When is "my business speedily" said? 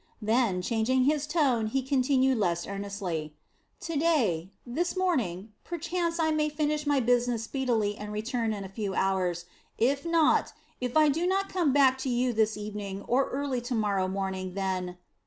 6.87-7.95